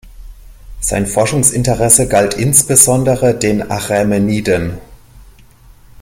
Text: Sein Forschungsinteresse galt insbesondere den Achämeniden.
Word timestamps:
Sein 0.79 1.05
Forschungsinteresse 1.05 2.07
galt 2.07 2.33
insbesondere 2.33 3.37
den 3.37 3.69
Achämeniden. 3.69 4.79